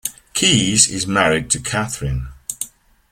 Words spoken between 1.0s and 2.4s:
married to Catherine.